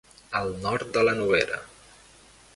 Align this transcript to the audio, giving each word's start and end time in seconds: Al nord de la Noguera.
Al 0.39 0.47
nord 0.63 0.89
de 0.95 1.03
la 1.09 1.15
Noguera. 1.21 1.61